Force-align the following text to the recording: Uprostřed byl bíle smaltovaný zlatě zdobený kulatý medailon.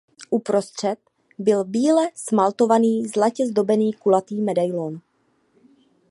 Uprostřed 0.31 0.99
byl 1.39 1.63
bíle 1.63 2.09
smaltovaný 2.15 3.07
zlatě 3.07 3.47
zdobený 3.47 3.93
kulatý 3.93 4.41
medailon. 4.41 4.99